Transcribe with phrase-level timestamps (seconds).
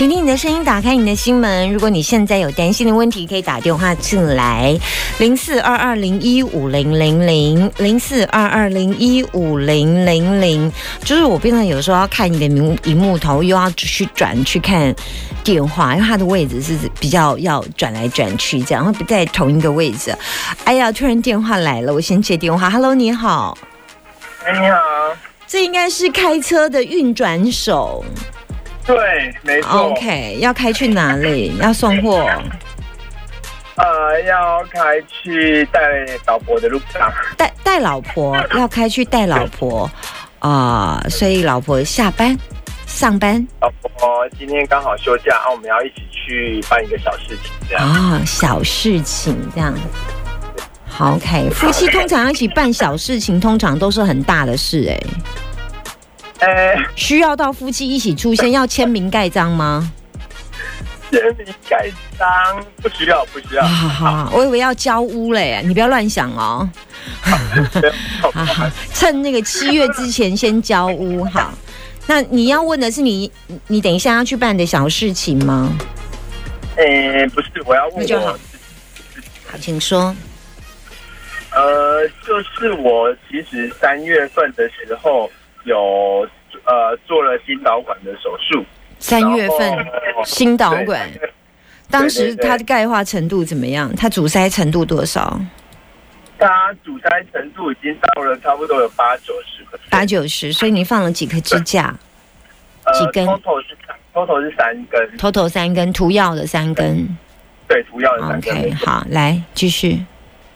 [0.00, 1.70] 听听你的声音，打开你的心门。
[1.70, 4.74] 如果你现在有担心的问题，可以打电话进来，
[5.18, 10.72] 零四二二零一五零零零零四二二零一五零零零。
[11.04, 14.94] 就是我变成有时候要看你的荧荧幕头，又要去转去看
[15.44, 20.16] 电话，因为它的位置是比较要转来转去，这样会不在同一个位置。
[20.64, 22.70] 哎呀，突然电话来了，我先接电话。
[22.70, 23.58] Hello，你好。
[24.46, 24.78] 哎，你好。
[25.46, 28.02] 这应该是开车的运转手。
[28.94, 29.90] 对，没错。
[29.90, 31.56] OK，要开去哪里？
[31.58, 32.28] 要送货？
[33.76, 35.80] 呃，要开去带
[36.26, 37.10] 老婆的路上。
[37.36, 39.90] 带带老婆， 要开去带老婆
[40.40, 41.02] 啊！
[41.08, 42.36] 所以老婆下班
[42.86, 43.46] 上班。
[43.60, 49.74] 老婆今天刚好休假，啊，我们要一起去办一个小事情，这样啊，小事情这样。
[50.86, 55.00] 好，OK，夫妻通常一起办小事情，通常都是很大的事，哎。
[56.40, 59.92] 呃，需要到夫妻一起出现要签名盖章吗？
[61.10, 63.62] 签名盖章不需要，不需要。
[63.62, 66.68] 好好，我以为要交屋嘞，你不要乱想哦。
[68.22, 71.24] 好好，趁那个七月之前先交屋。
[71.26, 71.52] 好，
[72.06, 73.30] 那你要问的是你，
[73.66, 75.76] 你等一下要去办的小事情吗？
[76.76, 77.96] 呃，不是，我要问。
[77.98, 78.32] 那就好，
[79.46, 80.14] 好，请说。
[81.50, 85.30] 呃，就是我其实三月份的时候。
[85.64, 86.26] 有
[86.64, 88.64] 呃做了心导管的手术，
[88.98, 89.86] 三月份
[90.24, 91.08] 心导管，
[91.90, 93.94] 当时它的钙化程度怎么样？
[93.94, 95.38] 它阻塞程度多少？
[96.38, 100.52] 它阻塞程度已经到了差不多有八九十个，八九十。
[100.52, 101.94] 所以你放了几颗支架？
[102.94, 103.76] 几根？total 是
[104.14, 107.06] total 是三根，total 三根涂药的三根，
[107.68, 108.56] 对，涂药的三根。
[108.56, 110.02] OK，好，来继续。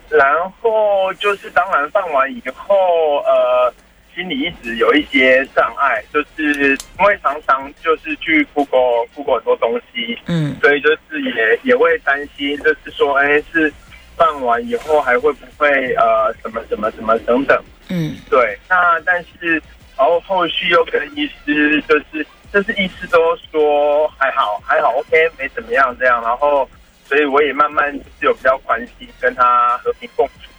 [0.08, 0.26] 然
[0.60, 2.74] 后就是当然放完以后，
[3.18, 3.72] 呃。
[4.14, 13.72] 心里一直有一些障碍，就是因为常常就是去 Google Google 很多东西，嗯，所以就是也也会担心，就是说，哎，是
[14.16, 18.58] 办完以后还会不会呃什么什么什么等等，嗯，对。
[18.68, 19.60] 那但是
[19.96, 23.18] 然后后续又跟医师就是，就是医师都
[23.50, 26.22] 说还好还好，OK，没怎么样这样。
[26.22, 26.68] 然后
[27.04, 30.50] 所以我也慢慢就是有比较关心，跟他和平共处，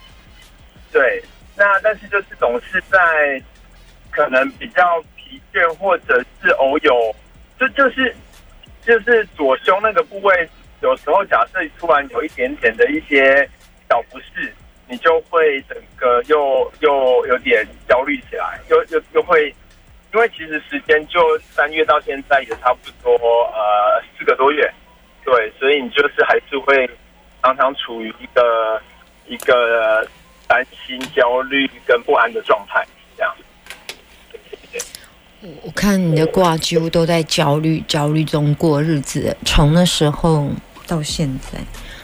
[0.91, 1.23] 对。
[1.57, 3.41] 那但是就是总是在
[4.11, 7.15] 可能比较疲倦，或者是偶有，
[7.57, 8.13] 就就是
[8.81, 10.49] 就是左胸那个部位，
[10.81, 13.49] 有时候假设突然有一点点的一些
[13.89, 14.53] 小不适，
[14.89, 19.47] 你就会整个又又有点焦虑起来，又又又会，
[20.13, 23.15] 因为其实时间就三月到现在也差不多
[23.53, 24.69] 呃四个多月，
[25.23, 26.89] 对，所以你就是还是会
[27.41, 28.81] 常常处于一个
[29.25, 30.05] 一个。
[30.47, 32.85] 担心、焦虑跟不安的状态，
[33.17, 33.33] 这样。
[35.63, 40.49] 我看你的卦几乎都在焦虑、焦虑中过日子，从那时候
[40.87, 41.59] 到现在。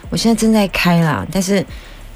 [0.09, 1.65] 我现在正在开啦，但是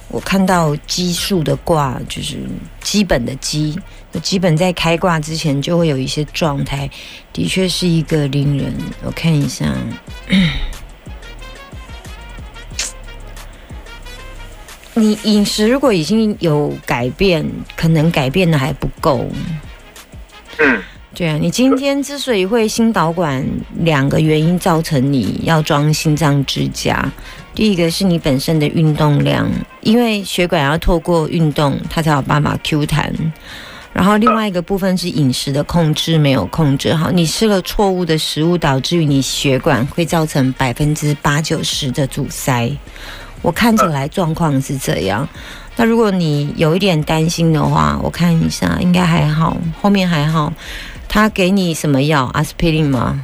[0.07, 2.37] 我看到奇数的卦，就是
[2.81, 3.79] 基本的基，
[4.21, 6.89] 基本在开卦之前就会有一些状态，
[7.33, 8.73] 的确是一个令人。
[9.03, 9.73] 我看一下。
[14.97, 17.45] 你饮食如果已经有改变，
[17.75, 19.25] 可能改变的还不够。
[20.57, 20.81] 嗯，
[21.13, 23.45] 对啊，你今天之所以会心导管，
[23.79, 27.11] 两个原因造成你要装心脏支架。
[27.53, 29.49] 第一个是你本身的运动量，
[29.81, 33.13] 因为血管要透过运动，它才有办法 Q 弹。
[33.91, 42.69] 然后另外一个部分是饮食的控制没有控制好，你吃了错误的食物，导致于你血管会造成百分之八九十的阻塞。
[43.45, 45.27] 我看起来状况是这样，
[45.75, 50.51] 那如果你有一点担心的话，我看一下，应该还好，后面还好。
[51.07, 52.27] 他给你什么药？
[52.33, 53.23] 阿司匹林吗？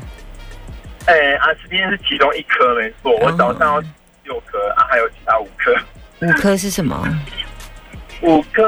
[1.07, 3.11] 哎，阿司匹林是其中一颗，没错。
[3.17, 3.81] 我早上要
[4.23, 5.75] 六颗，啊，还有其他五颗。
[6.19, 7.03] 五颗是什么？
[8.21, 8.61] 五颗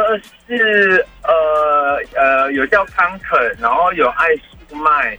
[0.48, 4.26] 是呃呃，有叫康肯，然后有爱
[4.74, 5.18] 舒麦。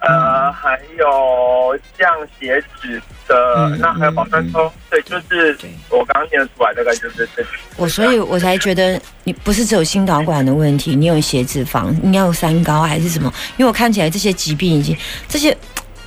[0.00, 5.56] 呃，还有降血脂的，那还有保酸抽，对，就是
[5.90, 7.44] 我刚刚念出来，大概就是这。
[7.76, 13.32] 我所以，我才觉得你不是只有心导管的问题，你有血脂肪，你要有三高还是什么？
[13.56, 14.96] 因为我看起来这些疾病已经
[15.28, 15.56] 这些，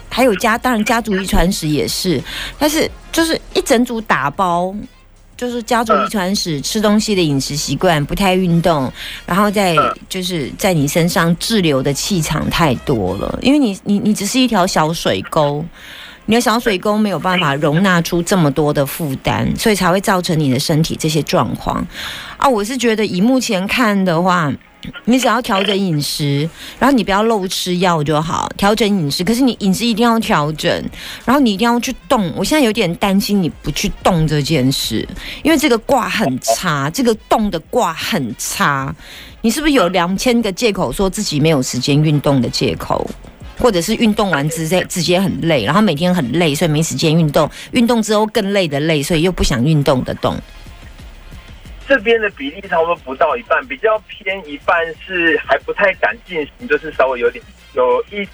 [0.10, 2.22] 还有家当然家族遗传史也是，
[2.60, 4.76] 但是就是一整组打包。
[5.38, 8.92] 就是家族遗传史，吃东西的饮食习惯不太运动，
[9.26, 9.76] 然后在
[10.08, 15.64] 就是在你身上滞留的气场太多了，因为你你你只是一条小水沟，
[16.26, 21.86] 你的小水沟没有办法容纳出这么多的负担，所以才会造成你的身体这些状况
[22.38, 22.48] 啊。
[22.48, 24.52] 我是觉得以目前看的话，
[25.06, 26.50] 你只要调整饮食，
[26.80, 28.50] 然后你不要漏吃药就好。
[28.58, 30.70] 调整饮食，可是你饮食一定要调整，
[31.26, 32.32] 然后你一定要去动。
[32.36, 35.08] 我现在有点担心你不去动这件事，
[35.44, 38.94] 因为这个卦很差，这个动的卦很差。
[39.42, 43.08] 你是不是有两千个借口说自己没有时间运动的借口，
[43.60, 50.36] 或者是运动完直接直接很累，然后每天很累，所以没时间运动，运动之后更累的累，所以又不想运动的动。
[51.88, 57.44] 这边的比例差不多不到一半，比较偏一半是还不太敢进行，就是稍微有点
[57.76, 58.28] 有一，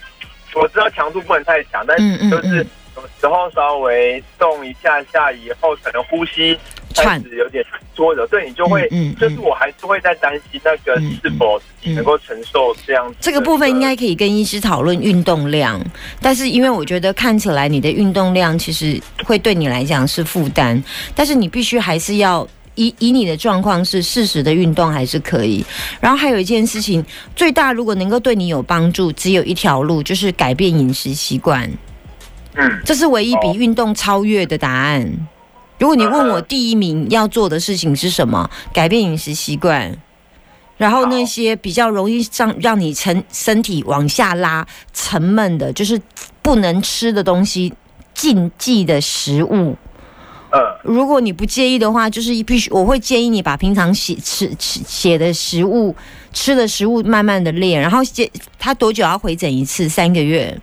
[0.53, 2.65] 我知道强度不能太强，但是就是
[2.95, 6.57] 有时候稍微动一下下以后，可能呼吸
[6.95, 7.61] 开始有点
[7.93, 8.89] 缩着，对你就会，
[9.19, 13.13] 就是我还是会在担心那个是否能够承受这样。
[13.19, 15.77] 这个部分应该可以跟医师讨论运动量，
[16.21, 20.81] 但是因为我觉得看起来你的运动量其实会对你来讲是负担，
[21.13, 22.47] 但是你必须还是要。
[22.75, 25.63] 以以你的状况是适时的运动还是可以，
[25.99, 31.69] 然后还有一件事情，最大如果能够对你有帮助，只有一条路，就是改变饮食习惯。
[32.55, 35.09] 嗯，这是唯一比运动超越的答案。
[35.79, 39.97] 如果你问我第一名要做的事情是什么，改变饮食习惯，
[40.77, 45.99] 然后那些比较容易让让你沉身体往下拉、沉闷的，就是
[46.41, 47.73] 不能吃的东西、
[48.13, 49.75] 禁忌的食物。
[50.51, 55.95] 呃，如果你不介意的话，就是必须我会建议你把平常写吃吃写的食物
[56.33, 59.87] 吃的食物慢慢的练，然后写他多久要回诊一次？
[59.87, 60.55] 三个月？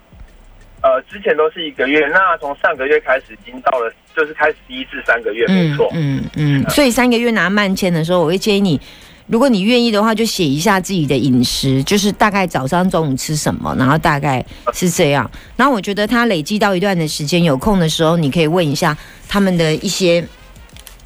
[0.82, 8.80] 呃，之前都是一个月，那从上个月开始已经到了，就是开始第一次三个月，没错，嗯嗯，所以三个月拿慢签的时候，我会建议你。
[9.28, 15.30] 如果你愿意的话，就写一下自己的饮食，就是大概早上、中午吃什么，然后大概是这样。
[15.54, 18.96] 然后我觉得他累积到一段的时间，有空的时候你可以问一下
[19.28, 20.26] 他们的一些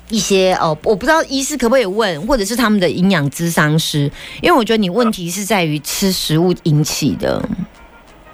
[0.08, 4.10] 一些哦，我不知道医师可不可以问，或者是他们的营养咨商师，
[4.40, 7.42] 因为我觉得你问题是在于吃食物引起的。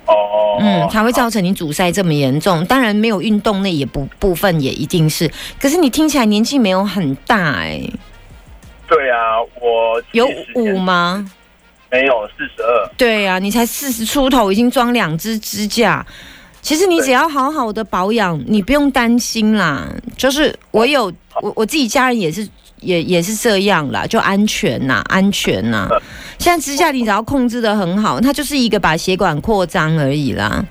[0.06, 2.64] 哦，嗯，才会造成你阻塞这么严重。
[2.66, 7.80] 当然没有运动那也不部分也一定是，可是你听起来年纪没有很大哎。
[8.88, 11.30] 对啊，我有五吗？
[11.90, 12.90] 没有，四十二。
[12.96, 16.04] 对啊，你才四十出头，已经装两只支架。
[16.60, 19.86] 其实你只要好好的保养，你不用担心啦。
[20.16, 22.46] 就是我有我我自己家人也是
[22.80, 25.88] 也也是这样啦，就安全呐，安全呐。
[26.38, 30.64] 现在支架你只要控制的很好，它就是一个把血管扩张而已啦。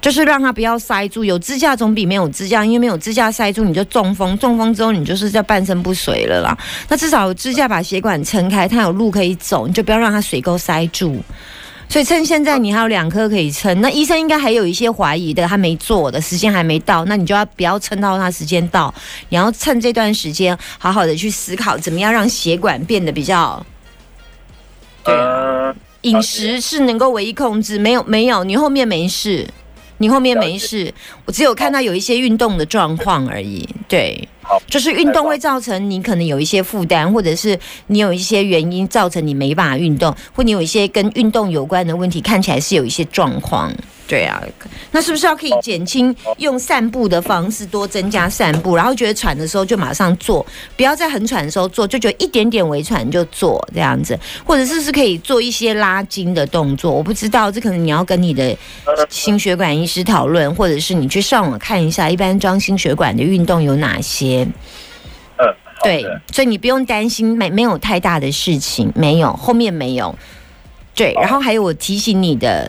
[0.00, 6.56] 就是让它不要塞住，有支架总比没有支架，因为没有支架塞住你就中风，中风之后你就是在半身不遂了啦。
[6.88, 11.22] 那至少支架把血管撑开，它有路可以走，你就不要让它水沟塞住。
[11.90, 18.94] 所以趁现在你还有两颗可以撑，那医生应该还有一些怀疑的，他没做的时间还没到，那你就要不要撑到他时间到？
[19.28, 23.66] 你要趁这段时间好好的去思考，怎么样让血管变得比较。
[25.04, 29.46] 对啊，饮食是能够唯一控制，没有没有，你后面没事。
[29.98, 30.94] 你后面没事，
[31.26, 33.68] 我只有看到有一些运动的状况而已。
[33.86, 34.26] 对，
[34.66, 37.58] 就是运动会造成你可能有一些负担，或者是
[37.88, 43.72] 你有一些原因造成你没办法运动，或你有一些跟运动有关的问题，看起来是有一些状况。
[44.10, 44.42] 对啊，
[44.90, 50.44] 那是不是要可以减轻用散步的方式多增加散步，然后觉得喘的时候就马上做，
[50.76, 56.90] 不要在很喘的时候做，就觉得一点点微喘就做这样子，或者是是可以做一些拉筋的动作。
[56.90, 58.56] 我不知道，这可能你要跟你的
[59.08, 64.44] 心血管医师讨论，或者是你去上网看一下，一般装心血管的运动有哪些。
[65.36, 65.46] 嗯，
[65.84, 70.12] 对，所以你不用担心，没没有太大的事情，没有后面没有。
[70.96, 72.68] 对，然后还有我提醒你的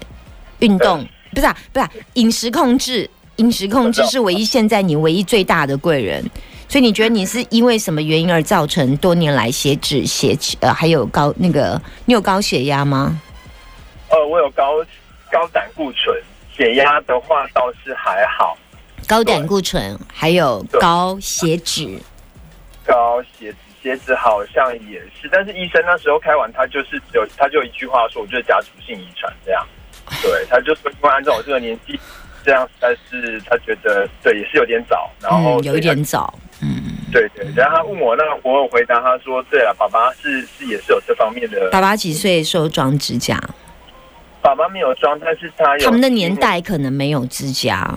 [0.60, 1.03] 运动。
[1.31, 6.23] 不是啊，不是饮食控制，饮食控制是唯一现在你唯一最大的贵人。
[6.67, 13.19] 所以你觉得你是因为什么原因而造成多年来血脂、血呃还有高那个你有高血压吗？
[14.09, 14.81] 呃，我有高
[15.29, 16.15] 高胆固醇，
[16.53, 18.57] 血压的话倒是还好。
[19.05, 22.00] 高胆固醇还有高血脂，
[22.85, 29.67] 高血脂血脂好像也是，但是医生那时候开完他就是只有他就一句话说，我觉得家族性遗传这样。
[30.22, 32.00] 对，他就说，因为按照我这个年纪，
[32.43, 37.46] 这样，但是他觉得对也是有点早，然后有一点早，嗯，对对。
[37.55, 41.70] 然后他问我，那我有回答他说，对啊，爸爸是是也是有这方面的。
[41.72, 43.39] 爸爸几岁时候装指甲？
[44.41, 47.93] 爸爸没有装，但是他他们的年代可能没有指甲。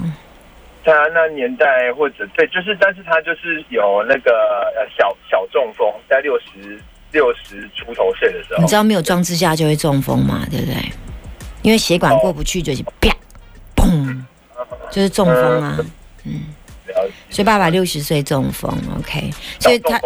[0.84, 6.78] 他那年代或者对，就是，但是他就是有那个呃小小中风，在六十
[7.10, 10.46] 六十出头岁的时候，你知道没有装支架就会中风嘛？
[10.50, 10.74] 对不对？
[11.64, 13.10] 因为血管过不去，就是啪，
[13.74, 14.22] 砰，
[14.90, 15.78] 就是中风啊，
[16.24, 16.42] 嗯，
[17.30, 19.98] 所以爸爸六十岁中风，OK，所以他，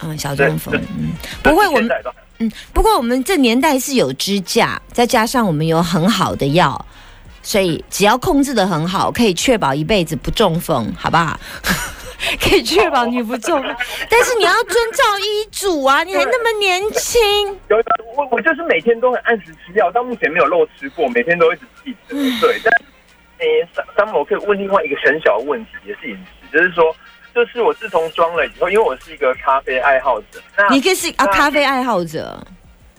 [0.00, 1.90] 嗯，小中风，嗯，不会，我们
[2.38, 6.86] 嗯，不过我们这年代是有支架，再加上我们有很好的药，
[7.42, 11.40] 所以只要控制的很好，可以确保一辈子不中风，好不好？
[12.40, 13.62] 可以确保你不中，
[14.10, 16.04] 但是你要遵照医嘱啊！
[16.04, 17.20] 你还那么年轻。
[17.68, 17.82] 有
[18.14, 22.14] 我我就是每天都很按时吃药，到目前没有漏吃过，每天都一直记得。
[22.40, 22.72] 对，但
[23.38, 26.94] 诶，三三我可以问另外一个很小的问题，也是饮食，就是说，
[27.34, 32.38] 就是我自从装了以后，因为我是一个咖啡爱好者，那你可以是啊咖啡爱好者。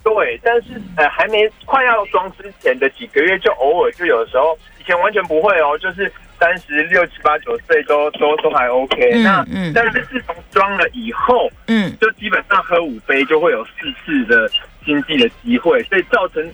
[0.03, 6.11] 对，但是呃，还没快要装之前的几个月，就偶尔就有的时候，以前完全不会哦，就是。
[6.41, 9.71] 三十六七八九岁都都都还 OK，那嗯。
[9.75, 13.71] 但是自从装了以后，嗯，就基本上喝五杯就会有四
[14.03, 14.49] 次的
[14.83, 16.51] 经济的机会，所以造成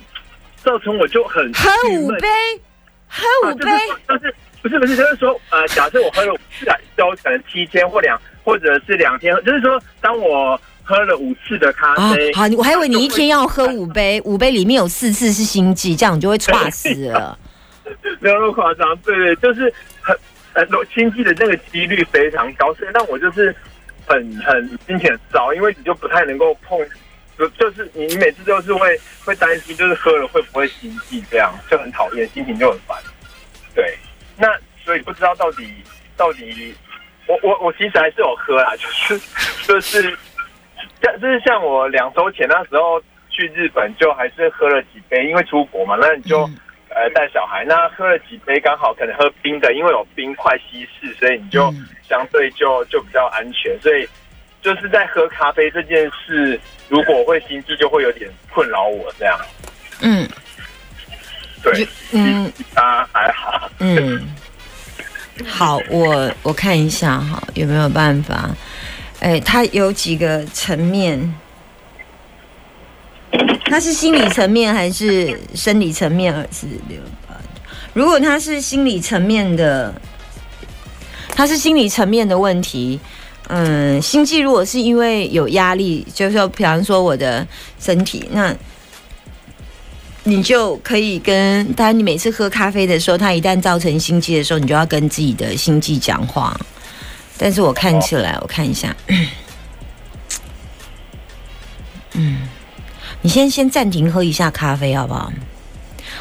[0.62, 2.27] 造成我就很喝五杯，
[3.08, 3.72] 喝五杯，
[4.06, 6.65] 但是不是不是就是说呃，假设我喝了五次，
[6.98, 17.39] 就可能七天或两或者是两天，就是说当我喝了五次的咖啡，好，我还以为你一天要喝五杯，五杯里面有四次是心悸，这样你就会猝死了。
[18.20, 20.17] 没有那么夸张，对对，就是很
[20.53, 23.56] 很多亲戚的那个几率非常高，所以让我就是
[24.06, 26.77] 很很心情很糟，因为你就不太能够碰，
[27.38, 32.98] 就就是你每次都是会会担心，就是喝了会不会心悸，这样就很讨厌，心情就很烦。
[33.75, 33.98] 对，
[34.38, 34.48] 那
[34.84, 35.72] 所以不知道到底
[36.15, 36.74] 到底，
[37.27, 39.20] 我我我其实还是有喝啦，就是
[39.63, 40.01] 就是
[41.01, 46.50] 像就是像我两周前那时候去日本，就还是喝了几杯，因为出国嘛，那你就。
[46.97, 51.71] 呃，带小孩，那喝了几杯，刚好可能喝冰的，因为有冰块稀释，所以你就
[52.09, 53.79] 相对就就比较安全。
[53.79, 54.09] 所以
[54.63, 59.39] 就是在喝咖啡这件事，如果会心悸，就会有点困扰我这样。
[60.01, 60.27] 嗯，
[61.61, 63.69] 对，嗯，啊，还好。
[63.79, 64.27] 嗯，
[65.45, 68.49] 好，我我看一下哈，有没有办法？
[69.19, 71.31] 哎，它有几个层面。
[73.69, 76.33] 他是心理层面还是生理层面？
[76.33, 77.36] 二四六八。
[77.93, 79.93] 如果他是心理层面的，
[81.29, 83.00] 他是心理层面的问题。
[83.50, 87.47] 嗯，心悸如果是因为有压力，就是说，比方说我的
[87.79, 88.53] 身体，那
[90.24, 96.59] 你就可以跟，当然你每次喝咖啡的时候，它一旦造成心悸的时候，你就要跟自己的心悸讲话。
[97.38, 98.95] 但是我看起来，我看一下，
[102.13, 102.38] 嗯。
[103.21, 105.31] 你先先暂停喝一下咖啡好不好？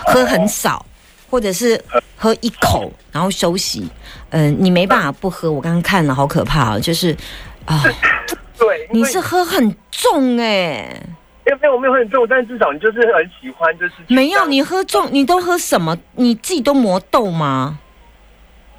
[0.07, 0.85] 喝很少，
[1.31, 1.81] 或者是
[2.17, 3.88] 喝一口，然后休息。
[4.31, 5.50] 嗯，你没办法不喝。
[5.50, 7.17] 我刚刚看了，好可怕哦，就是
[7.65, 7.83] 啊，
[8.59, 11.00] 对，你是喝很重哎。
[11.45, 15.97] 没有没有，我没有喝很重，但至少你就是很喜欢，就是没有你喝重，你都喝什么？
[16.17, 17.79] 你自己都磨豆吗？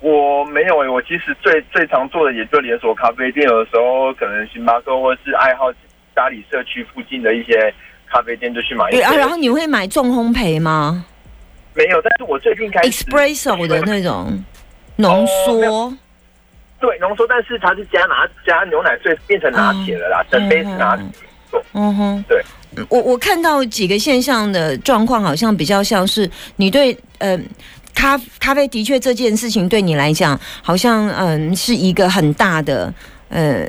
[0.02, 5.72] 我没有哎，我其实最最常做的也就连锁咖啡店，有的时候可能星巴克或者是爱好
[6.16, 7.74] 家里社区附近的一些。
[8.10, 8.90] 咖啡店就去买。
[8.92, 11.06] 对啊，然后你会买重烘焙吗？
[11.74, 14.44] 没有，但是我最近开始 espresso 的那种
[14.96, 15.94] 浓缩。
[16.80, 21.06] 对，浓缩，但是它是加拿加牛奶，所以变成拿铁了啦，整杯是拿铁。
[21.74, 22.42] 嗯哼，对。
[22.90, 27.40] 我我看到几个现象的状况，好像比较像是你对呃
[27.94, 32.92] 咖咖啡的确这件事情对你来讲，好像嗯是一个很大的
[33.30, 33.68] 呃，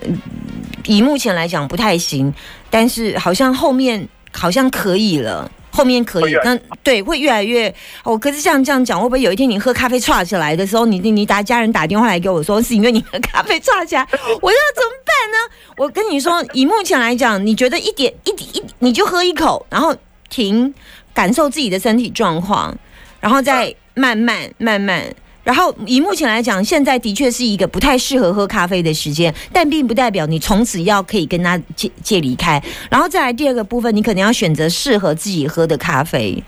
[0.86, 2.32] 以目前来讲不太行，
[2.70, 4.08] 但是好像后面。
[4.38, 7.74] 好像可以了，后面可以，那对会越来越。
[8.04, 14.06] 我可是这样这样讲，会不会有一天你喝咖啡岔起来的时候，你你你打家人打电话来给我说，是因为你喝咖啡岔起来，
[14.40, 15.36] 我要怎么办呢？
[15.76, 19.94] 我跟你说，以目前来讲，你觉得一点一点一，你就喝一口，然后
[20.30, 20.72] 停，
[21.12, 22.76] 感受自己的身体状况，
[23.20, 25.04] 然后再慢慢慢慢。
[25.48, 32.62] 然后以目前来讲，现在的确是一个不太适合喝咖啡的时间，但并不代表你从此要可以跟他借借离开。
[32.90, 36.44] 然后再来第二个部分，你可能要选择适合自己喝的咖啡。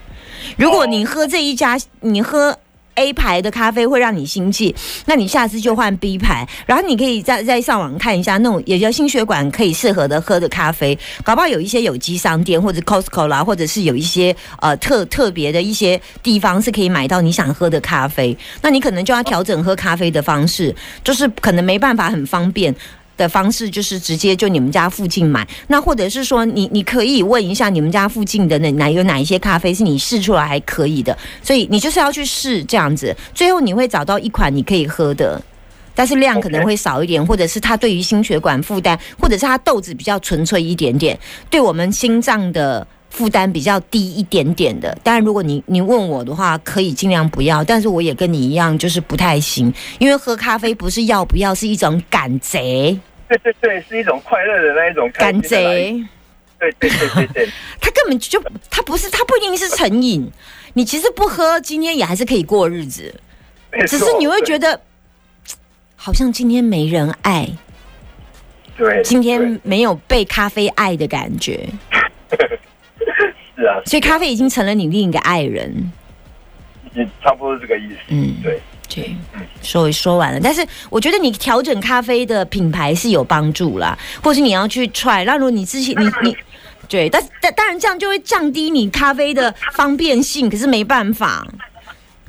[0.55, 2.55] 如果你喝这一家，你喝。
[3.01, 4.75] A 牌的咖啡会让你心悸，
[5.07, 22.75] 那你下次就换 B 牌，然后你可以再再上网看一下那种也叫心血管可以适合的喝的咖啡，搞不好有一些有机商店或者 Costco 啦，或者是有一些呃特特别的一些地方是可以买到你想喝的咖啡，那你可能就要调整喝咖啡的方式，就是可能没办法很方便。
[23.17, 35.39] 的方式就是直接就你们家附近买，那或者是说你你可以问一下你们家附近的那哪有哪一些咖啡是你试出来还可以的，所以你就是要去试这样子，最后你会找到一款你可以喝的，
[35.93, 44.97] 但是量可能会少一点，或者是它对于心血管负担，或者是它豆子比较纯粹一点点，对我们心脏的负担比较低一点点的。
[45.03, 52.97] 当然，如果你你问我的话，可以尽量不要，但是我也跟你一样，就是不太行，因为喝咖啡不是要不要，是一种赶贼。
[53.27, 55.49] 对对对，是一种快乐的那一种感觉。
[56.59, 57.49] 对对对对对，
[57.79, 60.29] 他根本就他不是他不一定是成瘾，
[60.73, 63.13] 你其实不喝，今天也还是可以过日子，
[63.87, 64.79] 只是你会觉得
[65.95, 67.49] 好像今天没人爱，
[68.77, 71.67] 对，今天没有被咖啡爱的感觉，
[73.61, 75.91] 是啊，所以咖啡已经成了你另一个爱人，
[76.95, 78.59] 也差不多这个意思，嗯，对。
[78.93, 79.15] 对，
[79.61, 85.23] 所以说完了，但是我觉得你调整咖啡的品牌是有帮助啦，或是你要去 try。
[85.23, 86.35] 那如果你之前你你
[86.89, 91.47] 对，但但当然这样就会降低你咖啡的方便性，可是没办法。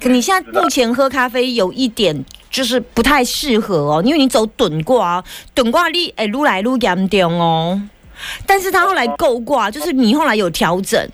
[0.01, 5.25] 可你现在目前喝咖啡有一点就是不太适合哦，因为你走趸挂，
[5.57, 7.83] 趸挂力哎撸来撸严重哦。
[8.47, 11.11] 但是他后来够挂，就是你后来有调整，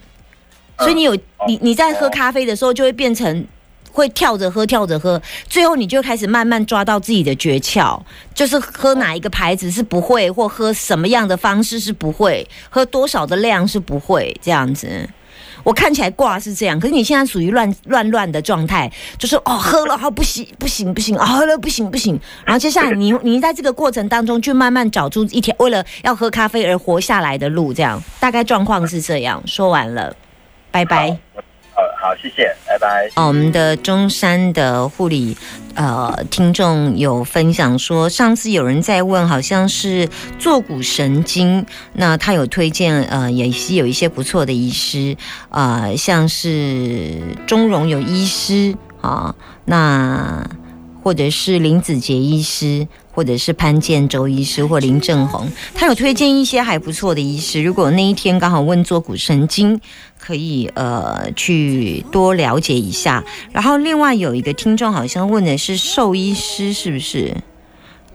[0.79, 1.15] 所以你有
[1.47, 3.47] 你你在喝咖啡的时候就会变成。
[3.91, 8.01] 会跳着喝，跳着喝，最后你就开始慢慢抓到自己的诀窍，
[8.33, 15.09] 就是喝哪一个牌子是不会，或喝什么样的方式是不会，喝多少的量是不会这样子。
[15.65, 29.43] 我看起来挂是这样，可是你现在属于乱乱乱的状态，就是哦喝了好不行不行不行哦喝了不行不行，然后接下来你 你在这个过程当中就慢慢找出一条为了要喝咖啡而活下来的路，这样大概状况是这样。
[29.45, 30.15] 说完了，
[30.79, 31.19] 拜拜。
[32.01, 33.11] 好，谢谢，拜拜。
[33.17, 35.37] 我们的中山的护理
[35.75, 40.09] 呃听众有分享说，上次有人在问，好像是
[40.39, 45.17] 坐骨神经，那他有推荐呃，也是有一些不错的医师
[45.51, 50.45] 啊，像是中荣有医师啊，那
[51.03, 52.87] 或者是林子杰医师。
[53.11, 57.61] 或者是潘建周医师或林正宏，他有推荐一些还不错的医师。
[57.61, 59.81] 如果那一天刚好问坐骨神经，
[60.21, 63.25] 可以呃去多了解一下。
[63.51, 67.35] 然后另外有一个听众好像问的是兽医师，是不是？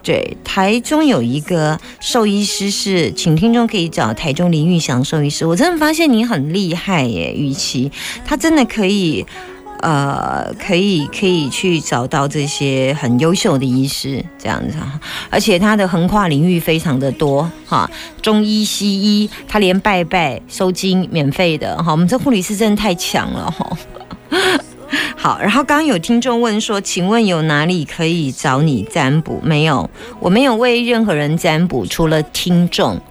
[0.01, 5.45] 对，台中有一个兽医师是，请听众可以找台中林玉祥兽医师。
[5.45, 7.91] 我真的发现你很厉害耶，与其，
[8.25, 9.25] 他真的可以。
[9.83, 14.77] 呃，可以可以去找到这些很优秀的医师，这样子，
[15.29, 17.89] 而且他的横跨领域非常的多哈，
[18.21, 23.77] 中医、西医，他连拜拜收金免费的哈，我们这护理师真的太强了哈。
[25.17, 29.41] 好，然后刚刚有听众问说，请问有哪里可以找你占卜？
[29.43, 29.89] 没有，
[30.21, 33.01] 我没有为任何人占卜，除了听众，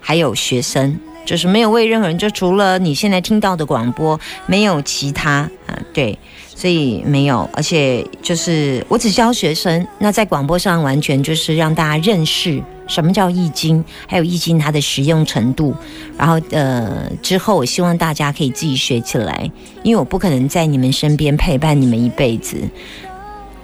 [0.00, 0.98] 还有学生。
[1.28, 6.18] 就是没有为任何人，就除了你现在听到的广播，没有其他啊，对，
[6.56, 15.74] 所以没有，而且就是我只教学生，那在广播上完全就是让大家认识什么叫易经，还有易经它的实用程度，
[16.16, 19.50] 然后呃之后我希望大家可以自己学起来，
[19.82, 22.56] 因为我不可能在你们身边陪伴你们一辈子，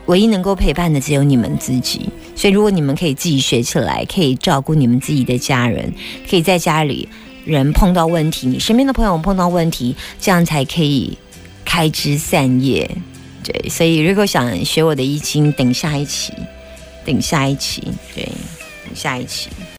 [0.05, 5.91] 唯一能够陪伴的只有你们自己，所以如果你们可以自己学起来，可以照顾你们自己的家人，
[6.29, 7.09] 可以在家里。
[7.45, 11.17] 人碰到问题，你身边的朋友碰到问题，这样才可以
[11.65, 12.91] 开枝散叶。
[13.43, 16.33] 对，所以如果想学我的易经，等下一期，
[17.05, 17.83] 等下一期，
[18.15, 19.49] 对，等下一期。